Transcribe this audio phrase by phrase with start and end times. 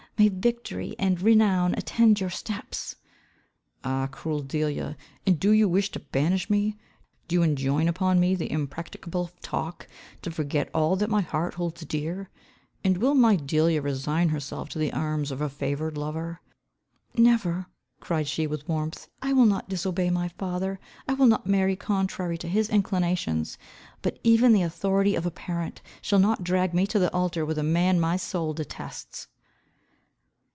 [0.17, 2.95] May victory and renown attend your steps!"
[3.83, 6.77] "Ah cruel Delia, and do you wish to banish me?
[7.27, 9.87] Do you enjoin upon me the impracticable talk,
[10.21, 12.29] to forget all that my heart holds dear?
[12.83, 16.39] And will my Delia resign herself to the arms of a more favoured lover?"
[17.17, 17.65] "Never,"
[17.99, 19.07] cried she with warmth.
[19.23, 20.79] "I will not disobey my father.
[21.07, 23.57] I will not marry contrary to his inclinations.
[24.03, 27.57] But even the authority of a parent shall not drag me to the altar with
[27.57, 29.25] a man my soul detests."